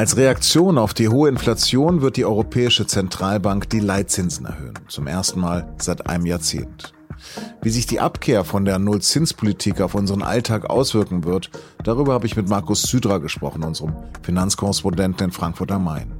Als 0.00 0.16
Reaktion 0.16 0.78
auf 0.78 0.94
die 0.94 1.10
hohe 1.10 1.28
Inflation 1.28 2.00
wird 2.00 2.16
die 2.16 2.24
Europäische 2.24 2.86
Zentralbank 2.86 3.68
die 3.68 3.80
Leitzinsen 3.80 4.46
erhöhen, 4.46 4.78
zum 4.88 5.06
ersten 5.06 5.40
Mal 5.40 5.74
seit 5.76 6.06
einem 6.06 6.24
Jahrzehnt. 6.24 6.94
Wie 7.60 7.68
sich 7.68 7.84
die 7.84 8.00
Abkehr 8.00 8.44
von 8.44 8.64
der 8.64 8.78
Nullzinspolitik 8.78 9.82
auf 9.82 9.94
unseren 9.94 10.22
Alltag 10.22 10.70
auswirken 10.70 11.24
wird, 11.24 11.50
darüber 11.84 12.14
habe 12.14 12.24
ich 12.24 12.34
mit 12.34 12.48
Markus 12.48 12.80
Sydra 12.80 13.18
gesprochen, 13.18 13.62
unserem 13.62 13.92
Finanzkorrespondenten 14.22 15.26
in 15.26 15.32
Frankfurt 15.32 15.70
am 15.70 15.84
Main. 15.84 16.10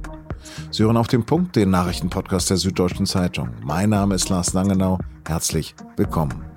Sie 0.69 0.83
hören 0.83 0.97
auf 0.97 1.07
den 1.07 1.25
Punkt 1.25 1.55
den 1.55 1.71
Nachrichtenpodcast 1.71 2.51
der 2.51 2.57
Süddeutschen 2.57 3.07
Zeitung. 3.07 3.49
Mein 3.63 3.89
Name 3.89 4.13
ist 4.13 4.29
Lars 4.29 4.53
Langenau. 4.53 4.99
Herzlich 5.25 5.73
willkommen. 5.95 6.50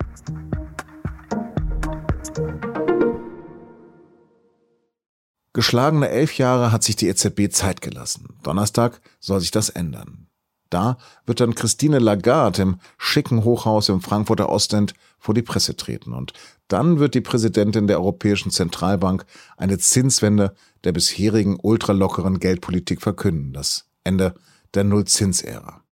Geschlagene 5.55 6.09
elf 6.09 6.37
Jahre 6.37 6.73
hat 6.73 6.83
sich 6.83 6.97
die 6.97 7.07
EZB 7.07 7.49
Zeit 7.49 7.79
gelassen. 7.79 8.37
Donnerstag 8.43 8.99
soll 9.21 9.39
sich 9.39 9.51
das 9.51 9.69
ändern. 9.69 10.27
Da 10.69 10.97
wird 11.25 11.39
dann 11.39 11.55
Christine 11.55 11.99
Lagarde 11.99 12.61
im 12.61 12.79
schicken 12.97 13.45
Hochhaus 13.45 13.87
im 13.87 14.01
Frankfurter 14.01 14.49
Ostend 14.49 14.95
vor 15.17 15.33
die 15.33 15.43
Presse 15.43 15.77
treten. 15.77 16.11
Und 16.11 16.33
dann 16.67 16.99
wird 16.99 17.13
die 17.15 17.21
Präsidentin 17.21 17.87
der 17.87 17.99
Europäischen 17.99 18.51
Zentralbank 18.51 19.25
eine 19.55 19.77
Zinswende 19.77 20.53
der 20.83 20.91
bisherigen 20.91 21.57
ultralockeren 21.63 22.39
Geldpolitik 22.39 23.01
verkünden. 23.01 23.53
Das 23.53 23.85
Ende 24.03 24.35
der 24.73 24.83
Nullzinsära. 24.83 25.85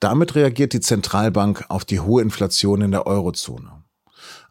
Damit 0.00 0.34
reagiert 0.34 0.72
die 0.72 0.80
Zentralbank 0.80 1.66
auf 1.68 1.84
die 1.84 2.00
hohe 2.00 2.20
Inflation 2.20 2.80
in 2.80 2.90
der 2.90 3.06
Eurozone. 3.06 3.83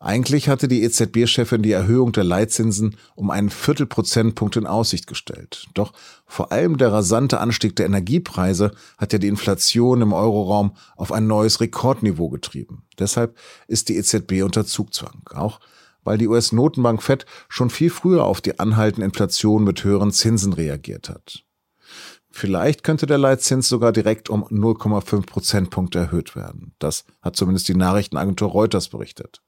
Eigentlich 0.04 0.50
hatte 0.50 0.68
die 0.68 0.84
EZB-Chefin 0.84 1.62
die 1.62 1.72
Erhöhung 1.72 2.12
der 2.12 2.26
Leitzinsen 2.26 2.98
um 3.16 3.30
einen 3.30 3.50
Viertelprozentpunkt 3.50 4.58
in 4.58 4.68
Aussicht 4.68 5.08
gestellt. 5.08 5.68
Doch 5.76 5.94
vor 6.26 6.52
allem 6.52 6.78
der 6.78 6.92
rasante 6.92 7.40
Anstieg 7.40 7.78
der 7.78 7.86
Energiepreise 7.86 8.74
hat 8.98 9.14
ja 9.14 9.20
die 9.20 9.30
Inflation 9.30 10.02
im 10.02 10.12
Euroraum 10.12 10.76
auf 10.98 11.14
ein 11.14 11.26
neues 11.26 11.62
Rekordniveau 11.62 12.28
getrieben. 12.28 12.84
Deshalb 13.00 13.38
ist 13.68 13.88
die 13.88 13.96
EZB 13.96 14.44
unter 14.44 14.66
Zugzwang. 14.66 15.22
Auch 15.34 15.62
weil 16.04 16.18
die 16.18 16.28
US-Notenbank 16.28 17.02
Fed 17.02 17.26
schon 17.48 17.70
viel 17.70 17.90
früher 17.90 18.26
auf 18.26 18.42
die 18.42 18.60
anhaltende 18.60 19.06
Inflation 19.06 19.64
mit 19.64 19.86
höheren 19.86 20.12
Zinsen 20.12 20.52
reagiert 20.52 21.08
hat. 21.08 21.46
Vielleicht 22.30 22.84
könnte 22.84 23.06
der 23.06 23.20
Leitzins 23.20 23.70
sogar 23.70 23.94
direkt 23.94 24.30
um 24.30 24.44
0,5 24.44 25.26
Prozentpunkte 25.26 26.00
erhöht 26.00 26.36
werden. 26.36 26.74
Das 26.80 27.06
hat 27.22 27.38
zumindest 27.38 27.70
die 27.70 27.76
Nachrichtenagentur 27.76 28.50
Reuters 28.50 28.90
berichtet. 28.90 29.42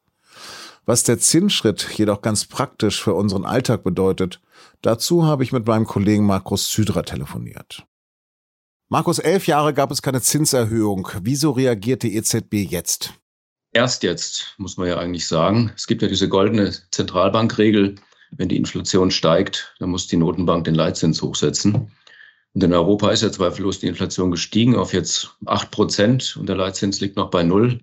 Was 0.86 1.04
der 1.04 1.18
Zinsschritt 1.18 1.90
jedoch 1.98 2.22
ganz 2.22 2.46
praktisch 2.46 3.04
für 3.04 3.14
unseren 3.14 3.46
Alltag 3.46 3.84
bedeutet, 3.84 4.40
dazu 4.82 5.26
habe 5.26 5.44
ich 5.44 5.52
mit 5.52 5.66
meinem 5.66 5.86
Kollegen 5.86 6.26
Markus 6.26 6.72
Sydra 6.72 7.02
telefoniert. 7.02 7.86
Markus, 8.88 9.18
elf 9.18 9.48
Jahre 9.48 9.74
gab 9.74 9.90
es 9.90 10.04
keine 10.04 10.22
Zinserhöhung. 10.22 11.10
Wieso 11.22 11.52
reagiert 11.52 12.04
die 12.04 12.16
EZB 12.16 12.70
jetzt? 12.70 13.14
Erst 13.72 14.04
jetzt, 14.04 14.54
muss 14.58 14.78
man 14.78 14.88
ja 14.88 15.00
eigentlich 15.00 15.28
sagen. 15.28 15.72
Es 15.76 15.88
gibt 15.88 16.04
ja 16.04 16.08
diese 16.08 16.30
goldene 16.30 16.72
Zentralbankregel, 16.92 17.96
wenn 18.38 18.50
die 18.50 18.58
Inflation 18.58 19.10
steigt, 19.10 19.76
dann 19.80 19.90
muss 19.90 20.08
die 20.08 20.18
Notenbank 20.18 20.66
den 20.66 20.76
Leitzins 20.76 21.22
hochsetzen. 21.22 21.92
Und 22.54 22.64
in 22.64 22.74
Europa 22.74 23.10
ist 23.10 23.24
ja 23.24 23.32
zweifellos 23.32 23.80
die 23.80 23.88
Inflation 23.88 24.32
gestiegen 24.32 24.76
auf 24.76 24.94
jetzt 24.94 25.36
acht 25.46 25.72
Prozent 25.72 26.38
und 26.38 26.48
der 26.48 26.56
Leitzins 26.56 27.02
liegt 27.02 27.18
noch 27.18 27.30
bei 27.30 27.44
null. 27.44 27.80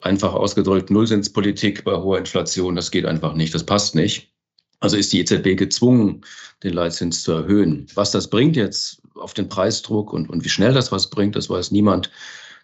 Einfach 0.00 0.32
ausgedrückt, 0.32 0.90
Nullzinspolitik 0.90 1.84
bei 1.84 1.96
hoher 1.96 2.18
Inflation, 2.18 2.76
das 2.76 2.90
geht 2.90 3.04
einfach 3.04 3.34
nicht, 3.34 3.54
das 3.54 3.64
passt 3.64 3.94
nicht. 3.94 4.32
Also 4.80 4.96
ist 4.96 5.12
die 5.12 5.20
EZB 5.20 5.58
gezwungen, 5.58 6.24
den 6.62 6.72
Leitzins 6.72 7.22
zu 7.22 7.32
erhöhen. 7.32 7.86
Was 7.94 8.10
das 8.10 8.28
bringt 8.28 8.56
jetzt 8.56 9.02
auf 9.14 9.34
den 9.34 9.48
Preisdruck 9.48 10.12
und, 10.12 10.30
und 10.30 10.42
wie 10.44 10.48
schnell 10.48 10.72
das 10.72 10.90
was 10.90 11.10
bringt, 11.10 11.36
das 11.36 11.50
weiß 11.50 11.70
niemand, 11.70 12.10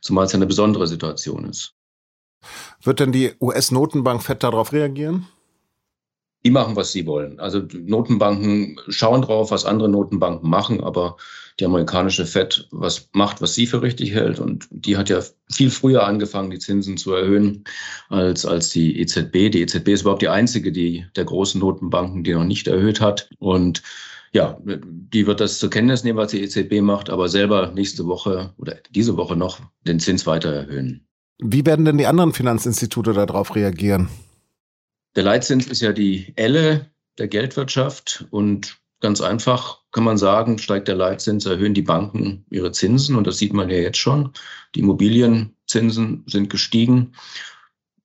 zumal 0.01 0.25
es 0.25 0.35
eine 0.35 0.47
besondere 0.47 0.87
Situation 0.87 1.45
ist. 1.45 1.75
Wird 2.83 3.01
denn 3.01 3.13
die 3.13 3.35
US-Notenbank 3.41 4.23
FED 4.23 4.43
darauf 4.43 4.73
reagieren? 4.73 5.27
Die 6.47 6.51
machen, 6.53 6.77
was 6.77 6.93
sie 6.93 7.07
wollen. 7.07 7.41
Also 7.41 7.63
Notenbanken 7.73 8.79
schauen 8.87 9.23
drauf, 9.23 9.51
was 9.51 9.65
andere 9.65 9.89
Notenbanken 9.89 10.49
machen, 10.49 10.81
aber 10.81 11.17
die 11.59 11.65
amerikanische 11.65 12.25
Fed 12.25 12.69
was 12.71 13.09
macht, 13.15 13.43
was 13.43 13.57
sie 13.57 13.67
für 13.67 13.83
richtig 13.83 14.13
hält. 14.13 14.39
Und 14.39 14.69
die 14.71 14.97
hat 14.97 15.09
ja 15.09 15.21
viel 15.51 15.71
früher 15.71 16.07
angefangen, 16.07 16.53
die 16.53 16.61
Zinsen 16.61 16.99
zu 16.99 17.15
erhöhen 17.15 17.65
als, 18.11 18.47
als 18.47 18.71
die 18.71 19.01
EZB. 19.01 19.51
Die 19.51 19.63
EZB 19.63 19.89
ist 19.89 20.03
überhaupt 20.03 20.23
die 20.23 20.29
einzige 20.29 20.71
die, 20.71 21.05
der 21.17 21.25
großen 21.25 21.61
Notenbanken, 21.61 22.23
die 22.23 22.33
noch 22.33 22.45
nicht 22.45 22.69
erhöht 22.69 23.01
hat. 23.01 23.29
Und 23.41 23.83
ja, 24.33 24.57
die 24.63 25.27
wird 25.27 25.41
das 25.41 25.59
zur 25.59 25.71
Kenntnis 25.71 26.05
nehmen, 26.05 26.19
was 26.19 26.31
die 26.31 26.45
EZB 26.45 26.81
macht, 26.81 27.11
aber 27.11 27.29
selber 27.29 27.73
nächste 27.75 28.07
Woche 28.07 28.55
oder 28.57 28.77
diese 28.91 29.17
Woche 29.17 29.35
noch 29.35 29.59
den 29.83 29.99
Zins 29.99 30.29
weiter 30.29 30.53
erhöhen. 30.53 31.09
Wie 31.39 31.67
werden 31.67 31.85
denn 31.85 31.99
die 31.99 32.07
anderen 32.07 32.33
Finanzinstitute 32.33 33.15
darauf 33.15 33.57
reagieren? 33.57 34.09
Der 35.17 35.25
Leitzins 35.25 35.67
ist 35.67 35.81
ja 35.81 35.93
die 35.93 36.35
Elle 36.37 36.91
der 37.19 37.27
Geldwirtschaft 37.27 38.27
und 38.31 38.77
ganz 39.01 39.23
einfach 39.23 39.81
kann 39.91 40.05
man 40.05 40.19
sagen, 40.19 40.59
steigt 40.59 40.89
der 40.89 40.95
Leitzins, 40.95 41.47
erhöhen 41.47 41.73
die 41.73 41.83
Banken 41.83 42.45
ihre 42.51 42.71
Zinsen 42.71 43.17
und 43.17 43.27
das 43.27 43.39
sieht 43.39 43.55
man 43.55 43.71
ja 43.71 43.79
jetzt 43.79 43.97
schon. 43.97 44.33
Die 44.75 44.81
Immobilienzinsen 44.81 46.25
sind 46.27 46.51
gestiegen. 46.51 47.15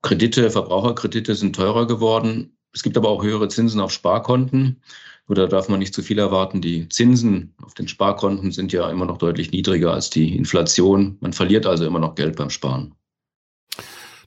Kredite, 0.01 0.49
Verbraucherkredite 0.49 1.35
sind 1.35 1.53
teurer 1.53 1.85
geworden. 1.85 2.57
Es 2.73 2.81
gibt 2.81 2.95
aber 2.95 3.09
auch 3.09 3.23
höhere 3.23 3.49
Zinsen 3.49 3.81
auf 3.81 3.91
Sparkonten. 3.91 4.81
Da 5.27 5.47
darf 5.47 5.69
man 5.69 5.79
nicht 5.79 5.93
zu 5.93 6.01
viel 6.01 6.19
erwarten. 6.19 6.61
Die 6.61 6.89
Zinsen 6.89 7.53
auf 7.61 7.73
den 7.73 7.87
Sparkonten 7.87 8.51
sind 8.51 8.73
ja 8.73 8.89
immer 8.89 9.05
noch 9.05 9.17
deutlich 9.17 9.51
niedriger 9.51 9.93
als 9.93 10.09
die 10.09 10.35
Inflation. 10.35 11.17
Man 11.19 11.33
verliert 11.33 11.65
also 11.65 11.85
immer 11.85 11.99
noch 11.99 12.15
Geld 12.15 12.37
beim 12.37 12.49
Sparen. 12.49 12.95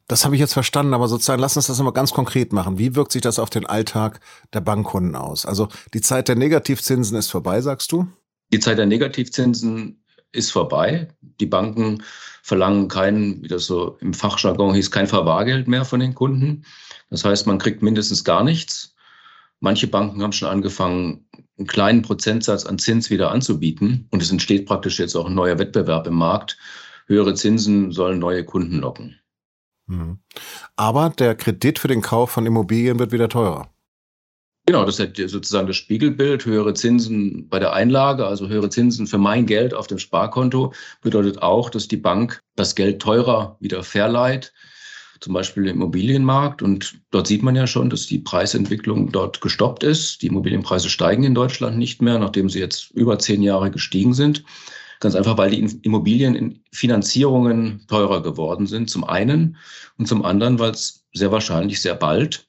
Das 0.07 0.25
habe 0.25 0.35
ich 0.35 0.41
jetzt 0.41 0.53
verstanden, 0.53 0.93
aber 0.93 1.09
sozusagen, 1.09 1.41
lass 1.41 1.57
uns 1.57 1.67
das 1.67 1.81
mal 1.81 1.91
ganz 1.93 2.13
konkret 2.13 2.53
machen. 2.53 2.79
Wie 2.79 2.95
wirkt 2.95 3.13
sich 3.13 3.23
das 3.23 3.39
auf 3.39 3.49
den 3.49 3.65
Alltag 3.65 4.21
der 4.53 4.61
Bankkunden 4.61 5.17
aus? 5.17 5.47
Also 5.47 5.69
die 5.95 6.03
Zeit 6.03 6.29
der 6.29 6.37
Negativzinsen 6.37 7.17
ist 7.17 7.31
vorbei, 7.31 7.61
sagst 7.63 7.91
du? 7.93 8.07
Die 8.53 8.61
Zeit 8.61 8.77
der 8.77 8.87
Negativzinsen 8.87 10.05
ist 10.33 10.51
vorbei. 10.51 11.09
Die 11.41 11.47
Banken 11.47 12.03
verlangen 12.43 12.89
kein, 12.89 13.43
wie 13.43 13.49
das 13.49 13.65
so 13.65 13.97
im 14.01 14.13
Fachjargon 14.13 14.75
hieß, 14.75 14.91
kein 14.91 15.07
Verwahrgeld 15.07 15.69
mehr 15.69 15.87
von 15.87 16.01
den 16.01 16.15
Kunden. 16.15 16.65
Das 17.09 17.25
heißt, 17.25 17.47
man 17.47 17.59
kriegt 17.59 17.83
mindestens 17.83 18.25
gar 18.25 18.45
nichts. 18.45 18.95
Manche 19.61 19.87
Banken 19.87 20.23
haben 20.23 20.33
schon 20.33 20.49
angefangen, 20.49 21.27
einen 21.57 21.67
kleinen 21.67 22.03
Prozentsatz 22.03 22.67
an 22.67 22.79
Zins 22.79 23.09
wieder 23.09 23.31
anzubieten. 23.31 24.07
Und 24.11 24.21
es 24.21 24.31
entsteht 24.31 24.67
praktisch 24.67 24.99
jetzt 24.99 25.17
auch 25.17 25.27
ein 25.27 25.35
neuer 25.35 25.59
Wettbewerb 25.59 26.07
im 26.07 26.15
Markt. 26.15 26.59
Höhere 27.07 27.35
Zinsen 27.35 27.93
sollen 27.93 28.19
neue 28.19 28.45
Kunden 28.45 28.81
locken. 28.81 29.19
Mhm. 29.87 30.19
Aber 30.77 31.11
der 31.11 31.35
Kredit 31.35 31.79
für 31.79 31.89
den 31.89 32.03
Kauf 32.03 32.31
von 32.31 32.47
Immobilien 32.47 32.99
wird 32.99 33.13
wieder 33.13 33.29
teurer. 33.29 33.69
Genau, 34.67 34.87
das 34.87 34.99
ist 34.99 35.31
sozusagen 35.31 35.67
das 35.67 35.77
Spiegelbild. 35.77 36.47
Höhere 36.47 36.73
Zinsen 36.73 37.49
bei 37.51 37.59
der 37.59 37.75
Einlage, 37.75 38.27
also 38.27 38.49
höhere 38.49 38.71
Zinsen 38.71 39.07
für 39.07 39.19
mein 39.19 39.45
Geld 39.45 39.75
auf 39.75 39.89
dem 39.89 39.99
Sparkonto, 39.99 40.73
bedeutet 41.03 41.43
auch, 41.43 41.69
dass 41.69 41.87
die 41.87 41.99
Bank 41.99 42.41
das 42.57 42.75
Geld 42.75 43.03
teurer 43.03 43.59
wieder 43.61 43.83
verleiht, 43.83 44.55
zum 45.21 45.35
Beispiel 45.35 45.65
im 45.65 45.77
Immobilienmarkt. 45.77 46.63
Und 46.63 46.99
dort 47.11 47.27
sieht 47.27 47.43
man 47.43 47.57
ja 47.57 47.67
schon, 47.67 47.91
dass 47.91 48.07
die 48.07 48.21
Preisentwicklung 48.21 49.13
dort 49.13 49.43
gestoppt 49.43 49.83
ist. 49.83 50.23
Die 50.23 50.29
Immobilienpreise 50.29 50.89
steigen 50.89 51.25
in 51.25 51.35
Deutschland 51.35 51.77
nicht 51.77 52.01
mehr, 52.01 52.19
nachdem 52.19 52.49
sie 52.49 52.61
jetzt 52.61 52.91
über 52.93 53.19
zehn 53.19 53.43
Jahre 53.43 53.71
gestiegen 53.71 54.15
sind. 54.15 54.45
Ganz 55.05 55.15
einfach, 55.17 55.37
weil 55.37 55.51
die 55.51 55.61
Immobilienfinanzierungen 55.83 57.85
teurer 57.89 58.23
geworden 58.23 58.67
sind, 58.67 58.89
zum 58.89 59.05
einen. 59.05 59.59
Und 59.99 60.09
zum 60.09 60.25
anderen, 60.25 60.59
weil 60.59 60.71
es 60.71 61.05
sehr 61.13 61.31
wahrscheinlich 61.31 61.83
sehr 61.83 61.95
bald 61.95 62.49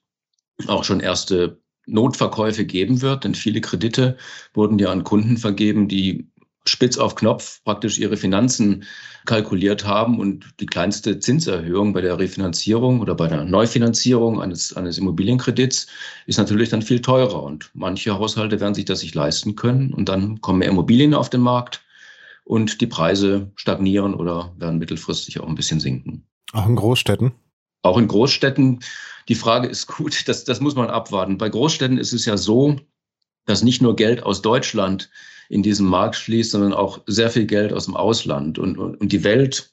auch 0.67 0.85
schon 0.85 1.01
erste 1.01 1.59
Notverkäufe 1.85 2.63
geben 2.63 3.01
wird. 3.01 3.25
Denn 3.25 3.35
viele 3.35 3.59
Kredite 3.59 4.15
wurden 4.53 4.79
ja 4.79 4.89
an 4.89 5.03
Kunden 5.03 5.35
vergeben, 5.35 5.89
die 5.89 6.31
spitz 6.65 6.97
auf 6.97 7.15
Knopf 7.15 7.61
praktisch 7.65 7.99
ihre 7.99 8.15
Finanzen 8.15 8.85
kalkuliert 9.25 9.83
haben 9.83 10.21
und 10.21 10.45
die 10.61 10.65
kleinste 10.65 11.19
Zinserhöhung 11.19 11.91
bei 11.91 11.99
der 11.99 12.17
Refinanzierung 12.17 13.01
oder 13.01 13.15
bei 13.15 13.27
der 13.27 13.43
Neufinanzierung 13.43 14.41
eines, 14.41 14.73
eines 14.77 14.97
Immobilienkredits 14.97 15.87
ist 16.25 16.37
natürlich 16.37 16.69
dann 16.69 16.83
viel 16.83 17.01
teurer 17.01 17.43
und 17.43 17.69
manche 17.73 18.17
Haushalte 18.17 18.61
werden 18.61 18.75
sich 18.75 18.85
das 18.85 19.03
nicht 19.03 19.13
leisten 19.13 19.57
können 19.57 19.93
und 19.93 20.07
dann 20.07 20.39
kommen 20.39 20.59
mehr 20.59 20.69
Immobilien 20.69 21.13
auf 21.13 21.29
den 21.29 21.41
Markt 21.41 21.84
und 22.45 22.79
die 22.79 22.87
Preise 22.87 23.51
stagnieren 23.55 24.13
oder 24.13 24.53
werden 24.57 24.79
mittelfristig 24.79 25.39
auch 25.41 25.47
ein 25.47 25.55
bisschen 25.55 25.81
sinken. 25.81 26.25
Auch 26.53 26.67
in 26.67 26.75
Großstädten? 26.77 27.33
Auch 27.81 27.97
in 27.97 28.07
Großstädten. 28.07 28.79
Die 29.27 29.35
Frage 29.35 29.67
ist 29.67 29.87
gut, 29.87 30.27
das, 30.27 30.45
das 30.45 30.61
muss 30.61 30.75
man 30.75 30.89
abwarten. 30.89 31.37
Bei 31.37 31.49
Großstädten 31.49 31.97
ist 31.97 32.13
es 32.13 32.25
ja 32.25 32.37
so, 32.37 32.77
dass 33.45 33.63
nicht 33.63 33.81
nur 33.81 33.95
Geld 33.95 34.23
aus 34.23 34.41
Deutschland 34.41 35.09
in 35.49 35.63
diesen 35.63 35.87
Markt 35.87 36.15
fließt, 36.15 36.51
sondern 36.51 36.73
auch 36.73 37.01
sehr 37.07 37.29
viel 37.29 37.45
Geld 37.45 37.73
aus 37.73 37.85
dem 37.85 37.95
Ausland. 37.95 38.57
Und, 38.57 38.77
und, 38.77 38.95
und 38.95 39.11
die 39.11 39.23
Welt 39.23 39.71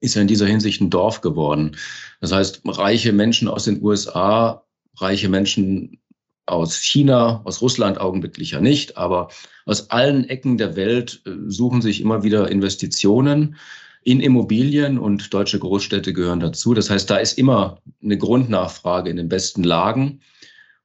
ist 0.00 0.14
ja 0.14 0.22
in 0.22 0.28
dieser 0.28 0.46
Hinsicht 0.46 0.80
ein 0.80 0.90
Dorf 0.90 1.20
geworden. 1.20 1.76
Das 2.20 2.32
heißt, 2.32 2.62
reiche 2.64 3.12
Menschen 3.12 3.48
aus 3.48 3.64
den 3.64 3.82
USA, 3.82 4.64
reiche 4.96 5.28
Menschen 5.28 6.01
aus 6.46 6.76
China, 6.76 7.42
aus 7.44 7.62
Russland 7.62 8.00
augenblicklich 8.00 8.52
ja 8.52 8.60
nicht, 8.60 8.96
aber 8.96 9.28
aus 9.64 9.90
allen 9.90 10.28
Ecken 10.28 10.58
der 10.58 10.76
Welt 10.76 11.22
äh, 11.26 11.30
suchen 11.46 11.82
sich 11.82 12.00
immer 12.00 12.22
wieder 12.22 12.50
Investitionen 12.50 13.56
in 14.04 14.20
Immobilien 14.20 14.98
und 14.98 15.32
deutsche 15.32 15.58
Großstädte 15.58 16.12
gehören 16.12 16.40
dazu. 16.40 16.74
Das 16.74 16.90
heißt, 16.90 17.08
da 17.08 17.18
ist 17.18 17.38
immer 17.38 17.80
eine 18.02 18.18
Grundnachfrage 18.18 19.10
in 19.10 19.16
den 19.16 19.28
besten 19.28 19.62
Lagen. 19.62 20.20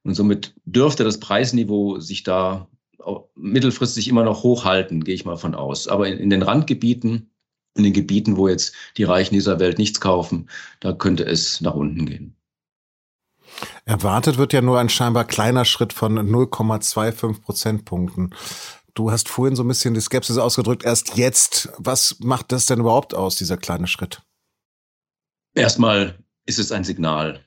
Und 0.04 0.14
somit 0.14 0.54
dürfte 0.64 1.02
das 1.02 1.18
Preisniveau 1.18 1.98
sich 1.98 2.22
da 2.22 2.68
mittelfristig 3.34 4.08
immer 4.08 4.24
noch 4.24 4.42
hochhalten, 4.42 5.02
gehe 5.02 5.14
ich 5.14 5.24
mal 5.24 5.36
von 5.36 5.54
aus. 5.54 5.88
Aber 5.88 6.06
in, 6.08 6.18
in 6.18 6.30
den 6.30 6.42
Randgebieten, 6.42 7.30
in 7.74 7.82
den 7.82 7.92
Gebieten, 7.92 8.36
wo 8.36 8.48
jetzt 8.48 8.74
die 8.96 9.04
Reichen 9.04 9.34
dieser 9.34 9.58
Welt 9.58 9.78
nichts 9.78 10.00
kaufen, 10.00 10.48
da 10.80 10.92
könnte 10.92 11.24
es 11.24 11.60
nach 11.60 11.74
unten 11.74 12.06
gehen. 12.06 12.37
Erwartet 13.84 14.38
wird 14.38 14.52
ja 14.52 14.60
nur 14.60 14.78
ein 14.78 14.88
scheinbar 14.88 15.24
kleiner 15.24 15.64
Schritt 15.64 15.92
von 15.92 16.18
0,25 16.18 17.40
Prozentpunkten. 17.40 18.34
Du 18.94 19.10
hast 19.10 19.28
vorhin 19.28 19.56
so 19.56 19.62
ein 19.62 19.68
bisschen 19.68 19.94
die 19.94 20.00
Skepsis 20.00 20.38
ausgedrückt, 20.38 20.84
erst 20.84 21.16
jetzt. 21.16 21.70
Was 21.78 22.16
macht 22.20 22.52
das 22.52 22.66
denn 22.66 22.80
überhaupt 22.80 23.14
aus, 23.14 23.36
dieser 23.36 23.56
kleine 23.56 23.86
Schritt? 23.86 24.20
Erstmal 25.54 26.18
ist 26.46 26.58
es 26.58 26.72
ein 26.72 26.84
Signal. 26.84 27.40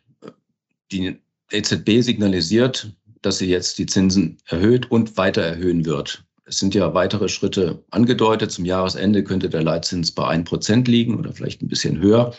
Die 0.92 1.19
EZB 1.52 2.02
signalisiert, 2.02 2.94
dass 3.22 3.38
sie 3.38 3.48
jetzt 3.48 3.78
die 3.78 3.86
Zinsen 3.86 4.38
erhöht 4.46 4.90
und 4.90 5.18
weiter 5.18 5.42
erhöhen 5.42 5.86
wird. 5.86 6.24
Es 6.46 6.57
sind 6.57 6.74
ja 6.74 6.94
weitere 6.94 7.30
Schritte 7.30 7.84
angedeutet. 7.92 8.52
Zum 8.52 8.66
Jahresende 8.66 9.24
könnte 9.24 9.50
der 9.50 9.64
Leitzins 9.64 10.12
bei 10.12 10.24
1% 10.24 10.90
liegen 10.90 11.18
oder 11.18 11.34
vielleicht 11.34 11.62
ein 11.62 11.68
bisschen 11.68 12.00
höher. 12.00 12.34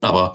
Aber 0.00 0.34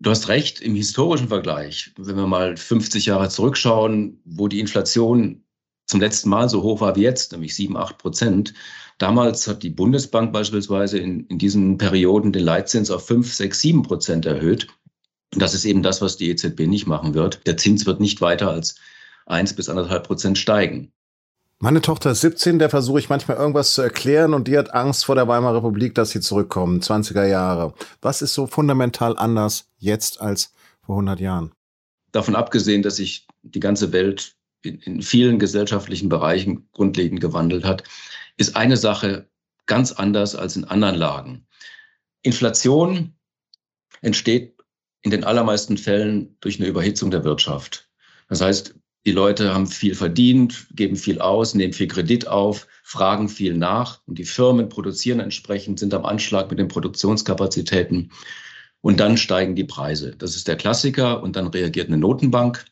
du 0.00 0.10
hast 0.10 0.28
recht, 0.28 0.60
im 0.60 0.74
historischen 0.74 1.28
Vergleich, 1.28 1.92
wenn 1.96 2.16
wir 2.16 2.26
mal 2.26 2.56
50 2.56 3.06
Jahre 3.06 3.28
zurückschauen, 3.28 4.20
wo 4.24 4.48
die 4.48 4.60
Inflation 4.60 5.44
zum 5.86 6.00
letzten 6.00 6.28
Mal 6.28 6.48
so 6.48 6.62
hoch 6.62 6.80
war 6.80 6.96
wie 6.96 7.02
jetzt, 7.02 7.32
nämlich 7.32 7.54
7, 7.54 7.76
8 7.76 7.98
Prozent. 7.98 8.54
Damals 8.98 9.46
hat 9.46 9.62
die 9.62 9.70
Bundesbank 9.70 10.32
beispielsweise 10.32 10.98
in, 10.98 11.26
in 11.26 11.38
diesen 11.38 11.78
Perioden 11.78 12.32
den 12.32 12.44
Leitzins 12.44 12.90
auf 12.90 13.06
5, 13.06 13.32
6, 13.32 13.60
7 13.60 13.82
Prozent 13.82 14.26
erhöht. 14.26 14.68
Und 15.32 15.42
das 15.42 15.54
ist 15.54 15.64
eben 15.64 15.82
das, 15.82 16.02
was 16.02 16.16
die 16.16 16.30
EZB 16.30 16.60
nicht 16.66 16.86
machen 16.86 17.14
wird. 17.14 17.46
Der 17.46 17.56
Zins 17.56 17.86
wird 17.86 18.00
nicht 18.00 18.20
weiter 18.20 18.50
als 18.50 18.76
1 19.26 19.54
bis 19.54 19.70
1,5 19.70 20.00
Prozent 20.00 20.38
steigen. 20.38 20.92
Meine 21.60 21.80
Tochter 21.80 22.12
ist 22.12 22.20
17, 22.20 22.60
der 22.60 22.70
versuche 22.70 23.00
ich 23.00 23.08
manchmal 23.08 23.36
irgendwas 23.36 23.72
zu 23.72 23.82
erklären 23.82 24.32
und 24.32 24.46
die 24.46 24.56
hat 24.56 24.72
Angst 24.72 25.04
vor 25.04 25.16
der 25.16 25.26
Weimarer 25.26 25.56
Republik, 25.56 25.92
dass 25.96 26.10
sie 26.10 26.20
zurückkommen, 26.20 26.80
20er 26.80 27.26
Jahre. 27.26 27.74
Was 28.00 28.22
ist 28.22 28.34
so 28.34 28.46
fundamental 28.46 29.18
anders 29.18 29.68
jetzt 29.76 30.20
als 30.20 30.52
vor 30.82 30.94
100 30.94 31.18
Jahren? 31.18 31.50
Davon 32.12 32.36
abgesehen, 32.36 32.82
dass 32.82 32.96
sich 32.96 33.26
die 33.42 33.58
ganze 33.58 33.90
Welt 33.90 34.36
in, 34.62 34.78
in 34.78 35.02
vielen 35.02 35.40
gesellschaftlichen 35.40 36.08
Bereichen 36.08 36.68
grundlegend 36.70 37.20
gewandelt 37.20 37.64
hat, 37.64 37.82
ist 38.36 38.54
eine 38.54 38.76
Sache 38.76 39.28
ganz 39.66 39.90
anders 39.90 40.36
als 40.36 40.54
in 40.54 40.64
anderen 40.64 40.94
Lagen. 40.94 41.44
Inflation 42.22 43.14
entsteht 44.00 44.54
in 45.02 45.10
den 45.10 45.24
allermeisten 45.24 45.76
Fällen 45.76 46.36
durch 46.40 46.60
eine 46.60 46.68
Überhitzung 46.68 47.10
der 47.10 47.24
Wirtschaft. 47.24 47.90
Das 48.28 48.40
heißt, 48.40 48.76
die 49.06 49.12
Leute 49.12 49.54
haben 49.54 49.66
viel 49.66 49.94
verdient, 49.94 50.66
geben 50.74 50.96
viel 50.96 51.20
aus, 51.20 51.54
nehmen 51.54 51.72
viel 51.72 51.88
Kredit 51.88 52.28
auf, 52.28 52.66
fragen 52.82 53.28
viel 53.28 53.54
nach 53.54 54.00
und 54.06 54.18
die 54.18 54.24
Firmen 54.24 54.68
produzieren 54.68 55.20
entsprechend, 55.20 55.78
sind 55.78 55.94
am 55.94 56.04
Anschlag 56.04 56.50
mit 56.50 56.58
den 56.58 56.68
Produktionskapazitäten 56.68 58.10
und 58.80 59.00
dann 59.00 59.16
steigen 59.16 59.54
die 59.54 59.64
Preise. 59.64 60.14
Das 60.16 60.36
ist 60.36 60.48
der 60.48 60.56
Klassiker 60.56 61.22
und 61.22 61.36
dann 61.36 61.46
reagiert 61.48 61.88
eine 61.88 61.98
Notenbank, 61.98 62.66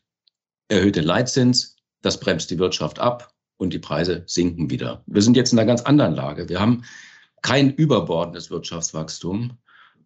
erhöht 0.69 0.97
den 0.97 1.05
Leitzins, 1.05 1.77
das 2.03 2.21
bremst 2.21 2.51
die 2.51 2.59
Wirtschaft 2.59 2.99
ab 2.99 3.33
und 3.57 3.73
die 3.73 3.79
Preise 3.79 4.23
sinken 4.27 4.71
wieder. 4.71 5.03
Wir 5.07 5.23
sind 5.23 5.37
jetzt 5.37 5.53
in 5.53 5.59
einer 5.59 5.67
ganz 5.67 5.83
anderen 5.83 6.15
Lage. 6.15 6.49
Wir 6.49 6.61
haben 6.61 6.85
kein 7.43 7.73
überbordendes 7.73 8.51
Wirtschaftswachstum. 8.51 9.57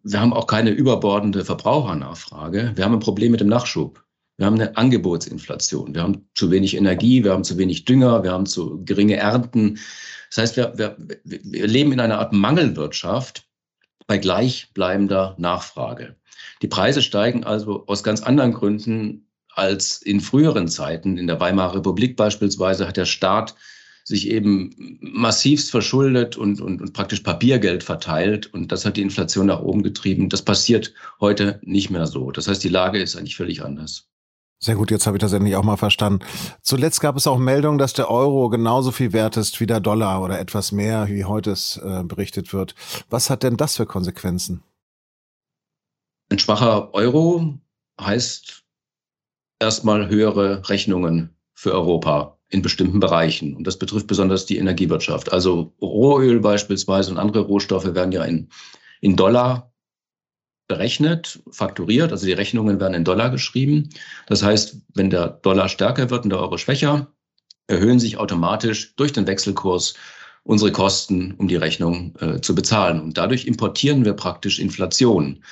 Wir 0.03 0.19
haben 0.19 0.33
auch 0.33 0.47
keine 0.47 0.71
überbordende 0.71 1.45
Verbrauchernachfrage. 1.45 2.73
Wir 2.75 2.85
haben 2.85 2.93
ein 2.93 2.99
Problem 2.99 3.31
mit 3.31 3.41
dem 3.41 3.49
Nachschub. 3.49 4.03
Wir 4.41 4.47
haben 4.47 4.59
eine 4.59 4.75
Angebotsinflation. 4.75 5.93
Wir 5.93 6.01
haben 6.01 6.27
zu 6.33 6.49
wenig 6.49 6.75
Energie, 6.75 7.23
wir 7.23 7.31
haben 7.31 7.43
zu 7.43 7.59
wenig 7.59 7.85
Dünger, 7.85 8.23
wir 8.23 8.31
haben 8.31 8.47
zu 8.47 8.83
geringe 8.85 9.15
Ernten. 9.17 9.77
Das 10.31 10.39
heißt, 10.39 10.57
wir, 10.57 10.73
wir, 10.75 10.97
wir 11.23 11.67
leben 11.67 11.91
in 11.91 11.99
einer 11.99 12.17
Art 12.17 12.33
Mangelwirtschaft 12.33 13.47
bei 14.07 14.17
gleichbleibender 14.17 15.35
Nachfrage. 15.37 16.15
Die 16.63 16.67
Preise 16.67 17.03
steigen 17.03 17.43
also 17.43 17.85
aus 17.85 18.03
ganz 18.03 18.23
anderen 18.23 18.51
Gründen 18.53 19.27
als 19.53 20.01
in 20.01 20.19
früheren 20.19 20.67
Zeiten. 20.67 21.19
In 21.19 21.27
der 21.27 21.39
Weimarer 21.39 21.75
Republik 21.75 22.15
beispielsweise 22.15 22.87
hat 22.87 22.97
der 22.97 23.05
Staat 23.05 23.53
sich 24.05 24.27
eben 24.27 24.97
massivst 25.01 25.69
verschuldet 25.69 26.35
und, 26.35 26.61
und, 26.61 26.81
und 26.81 26.93
praktisch 26.93 27.19
Papiergeld 27.19 27.83
verteilt. 27.83 28.51
Und 28.51 28.71
das 28.71 28.85
hat 28.85 28.97
die 28.97 29.03
Inflation 29.03 29.45
nach 29.45 29.61
oben 29.61 29.83
getrieben. 29.83 30.29
Das 30.29 30.41
passiert 30.41 30.95
heute 31.19 31.59
nicht 31.61 31.91
mehr 31.91 32.07
so. 32.07 32.31
Das 32.31 32.47
heißt, 32.47 32.63
die 32.63 32.69
Lage 32.69 32.99
ist 32.99 33.15
eigentlich 33.15 33.35
völlig 33.35 33.63
anders. 33.63 34.07
Sehr 34.63 34.75
gut, 34.75 34.91
jetzt 34.91 35.07
habe 35.07 35.17
ich 35.17 35.21
das 35.21 35.33
endlich 35.33 35.55
auch 35.55 35.63
mal 35.63 35.77
verstanden. 35.77 36.23
Zuletzt 36.61 37.01
gab 37.01 37.17
es 37.17 37.25
auch 37.25 37.39
Meldungen, 37.39 37.79
dass 37.79 37.93
der 37.93 38.11
Euro 38.11 38.47
genauso 38.49 38.91
viel 38.91 39.11
wert 39.11 39.35
ist 39.35 39.59
wie 39.59 39.65
der 39.65 39.79
Dollar 39.79 40.21
oder 40.21 40.39
etwas 40.39 40.71
mehr, 40.71 41.07
wie 41.07 41.25
heute 41.25 41.49
es 41.49 41.77
äh, 41.77 42.03
berichtet 42.03 42.53
wird. 42.53 42.75
Was 43.09 43.31
hat 43.31 43.41
denn 43.41 43.57
das 43.57 43.77
für 43.77 43.87
Konsequenzen? 43.87 44.61
Ein 46.29 46.37
schwacher 46.37 46.93
Euro 46.93 47.55
heißt 47.99 48.63
erstmal 49.59 50.09
höhere 50.09 50.69
Rechnungen 50.69 51.35
für 51.55 51.73
Europa 51.73 52.37
in 52.49 52.61
bestimmten 52.61 52.99
Bereichen. 52.99 53.55
Und 53.55 53.65
das 53.65 53.79
betrifft 53.79 54.05
besonders 54.05 54.45
die 54.45 54.57
Energiewirtschaft. 54.57 55.33
Also 55.33 55.73
Rohöl 55.81 56.39
beispielsweise 56.39 57.09
und 57.09 57.17
andere 57.17 57.41
Rohstoffe 57.41 57.95
werden 57.95 58.11
ja 58.11 58.23
in, 58.25 58.49
in 58.99 59.15
Dollar 59.15 59.70
berechnet, 60.71 61.41
fakturiert. 61.51 62.13
Also 62.13 62.25
die 62.25 62.31
Rechnungen 62.31 62.79
werden 62.79 62.93
in 62.93 63.03
Dollar 63.03 63.29
geschrieben. 63.29 63.89
Das 64.27 64.41
heißt, 64.41 64.77
wenn 64.93 65.09
der 65.09 65.27
Dollar 65.27 65.67
stärker 65.67 66.09
wird 66.09 66.23
und 66.23 66.29
der 66.29 66.39
Euro 66.39 66.57
schwächer, 66.57 67.11
erhöhen 67.67 67.99
sich 67.99 68.15
automatisch 68.17 68.95
durch 68.95 69.11
den 69.11 69.27
Wechselkurs 69.27 69.95
unsere 70.43 70.71
Kosten, 70.71 71.33
um 71.37 71.49
die 71.49 71.57
Rechnung 71.57 72.15
äh, 72.19 72.39
zu 72.39 72.55
bezahlen. 72.55 73.01
Und 73.01 73.17
dadurch 73.17 73.45
importieren 73.47 74.05
wir 74.05 74.13
praktisch 74.13 74.59
Inflation. 74.59 75.43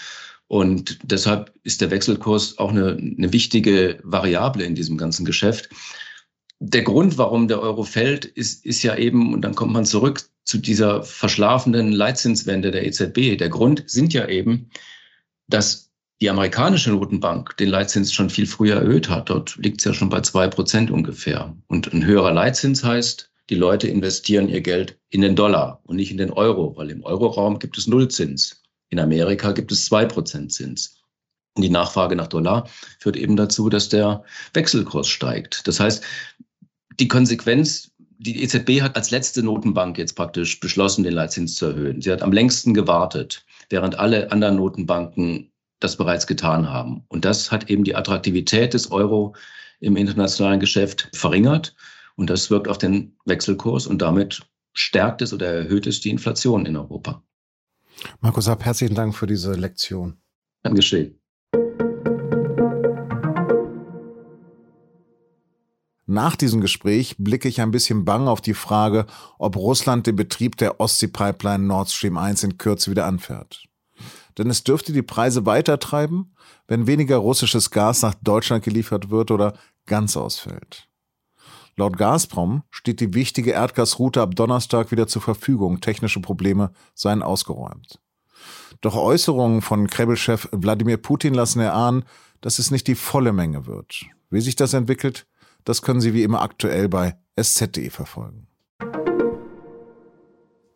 Und 0.48 1.00
deshalb 1.04 1.54
ist 1.64 1.82
der 1.82 1.92
Wechselkurs 1.92 2.58
auch 2.58 2.72
eine, 2.72 2.96
eine 2.96 3.34
wichtige 3.34 4.00
Variable 4.04 4.64
in 4.64 4.74
diesem 4.74 4.98
ganzen 4.98 5.26
Geschäft. 5.26 5.70
Der 6.60 6.84
Grund, 6.84 7.18
warum 7.18 7.50
der 7.50 7.62
Euro 7.62 7.84
fällt, 7.84 8.24
ist, 8.24 8.66
ist 8.66 8.84
ja 8.84 8.96
eben, 8.96 9.34
und 9.34 9.42
dann 9.42 9.54
kommt 9.54 9.74
man 9.74 9.86
zurück 9.86 10.22
zu 10.46 10.58
dieser 10.58 11.04
verschlafenen 11.04 11.92
Leitzinswende 11.92 12.72
der 12.72 12.84
EZB. 12.88 13.38
Der 13.38 13.50
Grund 13.50 13.84
sind 13.86 14.14
ja 14.14 14.28
eben, 14.28 14.72
dass 15.50 15.90
die 16.22 16.30
amerikanische 16.30 16.92
Notenbank 16.92 17.56
den 17.58 17.70
Leitzins 17.70 18.14
schon 18.14 18.30
viel 18.30 18.46
früher 18.46 18.76
erhöht 18.78 19.10
hat. 19.10 19.30
Dort 19.30 19.56
liegt 19.58 19.80
es 19.80 19.86
ja 19.86 19.94
schon 19.94 20.10
bei 20.10 20.22
zwei 20.22 20.48
Prozent 20.48 20.92
ungefähr. 20.92 21.56
Und 21.68 21.92
ein 21.94 22.06
höherer 22.06 22.34
Leitzins 22.34 22.84
heißt, 22.84 23.32
die 23.50 23.56
Leute 23.56 23.88
investieren 23.88 24.50
ihr 24.50 24.62
Geld 24.62 25.00
in 25.10 25.22
den 25.22 25.36
Dollar 25.36 25.82
und 25.84 25.96
nicht 25.96 26.12
in 26.12 26.18
den 26.18 26.32
Euro, 26.32 26.76
weil 26.78 26.92
im 26.92 27.04
Euroraum 27.04 27.58
gibt 27.58 27.78
es 27.78 27.88
Nullzins. 27.88 28.62
In 28.90 29.00
Amerika 29.00 29.54
gibt 29.54 29.72
es 29.72 29.86
zwei 29.86 30.06
Prozent 30.06 30.52
Zins. 30.52 31.00
Und 31.56 31.64
die 31.64 31.70
Nachfrage 31.70 32.16
nach 32.16 32.28
Dollar 32.28 32.68
führt 33.00 33.18
eben 33.18 33.36
dazu, 33.36 33.70
dass 33.70 33.90
der 33.90 34.24
Wechselkurs 34.54 35.08
steigt. 35.08 35.68
Das 35.68 35.80
heißt, 35.80 36.04
die 37.00 37.08
Konsequenz, 37.08 37.92
die 38.20 38.44
EZB 38.44 38.82
hat 38.82 38.98
als 38.98 39.12
letzte 39.12 39.42
Notenbank 39.42 39.98
jetzt 39.98 40.14
praktisch 40.14 40.60
beschlossen, 40.60 41.04
den 41.04 41.14
Leitzins 41.14 41.56
zu 41.56 41.68
erhöhen. 41.68 42.02
Sie 42.02 42.12
hat 42.12 42.22
am 42.22 42.34
längsten 42.34 42.74
gewartet, 42.74 43.46
während 43.70 43.98
alle 43.98 44.32
anderen 44.32 44.58
Notenbanken 44.58 45.52
das 45.80 45.96
bereits 45.96 46.28
getan 46.28 46.70
haben. 46.70 47.06
Und 47.08 47.24
das 47.24 47.50
hat 47.50 47.70
eben 47.70 47.86
die 47.86 47.96
Attraktivität 47.96 48.74
des 48.74 48.92
Euro 48.92 49.36
im 49.80 49.96
internationalen 49.96 50.60
Geschäft 50.60 51.10
verringert. 51.14 51.76
Und 52.16 52.30
das 52.30 52.52
wirkt 52.52 52.68
auf 52.68 52.78
den 52.78 53.16
Wechselkurs 53.24 53.88
und 53.88 54.02
damit 54.02 54.42
stärkt 54.74 55.22
es 55.22 55.32
oder 55.32 55.48
erhöht 55.48 55.88
es 55.88 56.02
die 56.02 56.10
Inflation 56.10 56.66
in 56.66 56.76
Europa. 56.76 57.24
Markus 58.20 58.46
Sapp, 58.46 58.66
herzlichen 58.66 58.96
Dank 58.96 59.16
für 59.16 59.28
diese 59.28 59.54
Lektion. 59.54 60.18
Kann 60.64 60.76
geschehen. 60.76 61.19
Nach 66.20 66.36
diesem 66.36 66.60
Gespräch 66.60 67.16
blicke 67.18 67.48
ich 67.48 67.62
ein 67.62 67.72
bisschen 67.72 68.04
bang 68.04 68.28
auf 68.28 68.42
die 68.42 68.54
Frage, 68.54 69.06
ob 69.38 69.56
Russland 69.56 70.06
den 70.06 70.18
Betrieb 70.18 70.58
der 70.58 70.82
Ostsee-Pipeline 70.82 71.64
Nord 71.64 71.90
Stream 71.90 72.18
1 72.18 72.44
in 72.44 72.58
Kürze 72.58 72.92
wieder 72.92 73.06
anfährt. 73.06 73.64
Denn 74.38 74.50
es 74.50 74.66
dürfte 74.66 74.92
die 74.92 75.02
Preise 75.02 75.46
weitertreiben, 75.46 76.36
wenn 76.68 76.88
weniger 76.88 77.16
russisches 77.16 77.72
Gas 77.72 78.02
nach 78.02 78.16
Deutschland 78.16 78.66
geliefert 78.66 79.10
wird 79.10 79.32
oder 79.32 79.54
ganz 79.86 80.18
ausfällt. 80.18 80.90
Laut 81.78 81.96
Gazprom 81.96 82.64
steht 82.70 83.00
die 83.00 83.14
wichtige 83.14 83.52
Erdgasroute 83.52 84.22
ab 84.22 84.36
Donnerstag 84.36 84.92
wieder 84.92 85.08
zur 85.08 85.22
Verfügung. 85.22 85.80
Technische 85.80 86.20
Probleme 86.20 86.74
seien 86.96 87.24
ausgeräumt. 87.24 88.02
Doch 88.82 88.98
Äußerungen 88.98 89.62
von 89.62 89.88
Kreml-Chef 89.88 90.50
Wladimir 90.52 90.98
Putin 90.98 91.34
lassen 91.34 91.62
erahnen, 91.62 92.04
dass 92.42 92.60
es 92.60 92.72
nicht 92.72 92.88
die 92.88 92.96
volle 92.96 93.32
Menge 93.32 93.68
wird. 93.68 94.04
Wie 94.30 94.42
sich 94.42 94.58
das 94.58 94.74
entwickelt, 94.74 95.26
das 95.66 95.82
können 95.82 96.02
Sie 96.02 96.14
wie 96.14 96.24
immer 96.24 96.42
aktuell 96.42 96.90
bei 96.90 97.16
sz.de 97.36 97.90
verfolgen. 97.90 98.48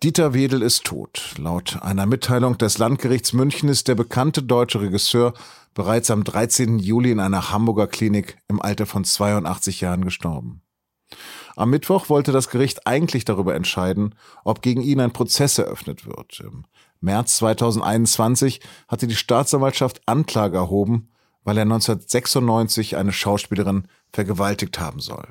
Dieter 0.03 0.33
Wedel 0.33 0.61
ist 0.61 0.83
tot. 0.83 1.35
Laut 1.37 1.81
einer 1.81 2.05
Mitteilung 2.05 2.57
des 2.57 2.77
Landgerichts 2.77 3.31
München 3.31 3.69
ist 3.69 3.87
der 3.87 3.95
bekannte 3.95 4.43
deutsche 4.43 4.81
Regisseur 4.81 5.33
bereits 5.73 6.11
am 6.11 6.25
13. 6.25 6.79
Juli 6.79 7.11
in 7.11 7.21
einer 7.21 7.51
Hamburger 7.51 7.87
Klinik 7.87 8.37
im 8.49 8.61
Alter 8.61 8.85
von 8.85 9.05
82 9.05 9.79
Jahren 9.79 10.03
gestorben. 10.03 10.61
Am 11.55 11.69
Mittwoch 11.69 12.09
wollte 12.09 12.31
das 12.33 12.49
Gericht 12.49 12.85
eigentlich 12.85 13.25
darüber 13.25 13.55
entscheiden, 13.55 14.15
ob 14.43 14.61
gegen 14.61 14.81
ihn 14.81 14.99
ein 14.99 15.13
Prozess 15.13 15.57
eröffnet 15.57 16.05
wird. 16.05 16.41
Im 16.41 16.65
März 16.99 17.37
2021 17.37 18.59
hatte 18.87 19.07
die 19.07 19.15
Staatsanwaltschaft 19.15 20.01
Anklage 20.05 20.57
erhoben, 20.57 21.11
weil 21.43 21.57
er 21.57 21.63
1996 21.63 22.97
eine 22.97 23.11
Schauspielerin 23.11 23.87
vergewaltigt 24.13 24.79
haben 24.79 24.99
soll. 24.99 25.27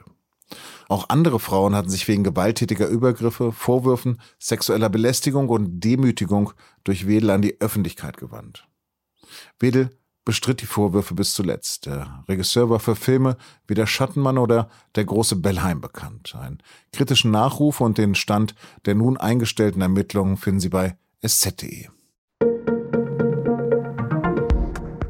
Auch 0.89 1.09
andere 1.09 1.41
Frauen 1.41 1.75
hatten 1.75 1.89
sich 1.89 2.07
wegen 2.09 2.25
gewalttätiger 2.25 2.87
Übergriffe, 2.87 3.53
Vorwürfen, 3.53 4.21
sexueller 4.39 4.91
Belästigung 4.91 5.49
und 5.49 5.81
Demütigung 5.81 6.53
durch 6.85 7.07
Wedel 7.07 7.31
an 7.31 7.41
die 7.41 7.59
Öffentlichkeit 7.61 8.19
gewandt. 8.19 8.69
Wedel 9.59 9.91
bestritt 10.25 10.61
die 10.61 10.67
Vorwürfe 10.67 11.15
bis 11.15 11.35
zuletzt. 11.35 11.87
Der 11.87 12.25
Regisseur 12.29 12.69
war 12.71 12.79
für 12.79 12.95
Filme 12.95 13.37
wie 13.67 13.75
Der 13.75 13.87
Schattenmann 13.87 14.39
oder 14.39 14.69
Der 14.95 15.05
große 15.05 15.37
Bellheim 15.37 15.81
bekannt. 15.81 16.35
Einen 16.39 16.63
kritischen 16.93 17.31
Nachruf 17.31 17.81
und 17.81 17.99
den 17.99 18.15
Stand 18.15 18.55
der 18.85 18.95
nun 18.95 19.17
eingestellten 19.17 19.81
Ermittlungen 19.81 20.37
finden 20.37 20.61
Sie 20.61 20.69
bei 20.69 20.97
sz.de. 21.23 21.89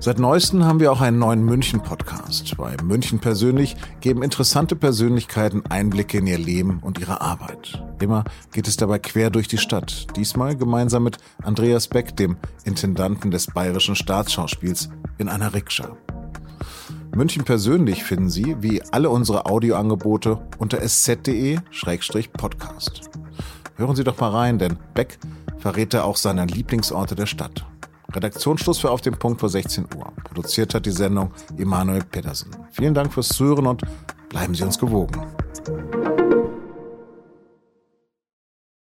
Seit 0.02 0.18
neuestem 0.18 0.64
haben 0.64 0.80
wir 0.80 0.90
auch 0.90 1.00
einen 1.00 1.20
neuen 1.20 1.44
München-Podcast. 1.44 2.56
Bei 2.56 2.76
München 2.82 3.20
persönlich 3.20 3.76
geben 4.00 4.24
interessante 4.24 4.74
Persönlichkeiten 4.74 5.62
Einblicke 5.68 6.18
in 6.18 6.26
ihr 6.26 6.38
Leben 6.38 6.80
und 6.80 6.98
ihre 6.98 7.20
Arbeit. 7.20 7.80
Immer 8.00 8.24
geht 8.50 8.66
es 8.66 8.76
dabei 8.76 8.98
quer 8.98 9.30
durch 9.30 9.46
die 9.46 9.58
Stadt. 9.58 10.08
Diesmal 10.16 10.56
gemeinsam 10.56 11.04
mit 11.04 11.18
Andreas 11.44 11.86
Beck, 11.86 12.16
dem 12.16 12.36
Intendanten 12.64 13.30
des 13.30 13.46
Bayerischen 13.46 13.94
Staatsschauspiels, 13.94 14.88
in 15.18 15.28
einer 15.28 15.54
Rikscha. 15.54 15.96
München 17.14 17.44
persönlich 17.44 18.02
finden 18.02 18.28
Sie, 18.28 18.56
wie 18.58 18.82
alle 18.90 19.08
unsere 19.08 19.46
Audioangebote, 19.46 20.40
unter 20.58 20.80
sz.de-podcast. 20.80 21.60
Hören 23.76 23.94
Sie 23.94 24.02
doch 24.02 24.18
mal 24.18 24.30
rein, 24.30 24.58
denn 24.58 24.78
Beck 24.94 25.20
verrät 25.58 25.94
er 25.94 26.06
auch 26.06 26.16
seine 26.16 26.44
Lieblingsorte 26.46 27.14
der 27.14 27.26
Stadt. 27.26 27.64
Redaktionsschluss 28.14 28.78
für 28.78 28.90
Auf 28.90 29.00
dem 29.00 29.14
Punkt 29.18 29.40
vor 29.40 29.48
16 29.48 29.86
Uhr. 29.96 30.12
Produziert 30.24 30.74
hat 30.74 30.86
die 30.86 30.90
Sendung 30.90 31.32
Emanuel 31.56 32.02
Pedersen. 32.04 32.50
Vielen 32.70 32.94
Dank 32.94 33.12
fürs 33.12 33.28
Zuhören 33.28 33.66
und 33.66 33.82
bleiben 34.28 34.54
Sie 34.54 34.64
uns 34.64 34.78
gewogen. 34.78 35.20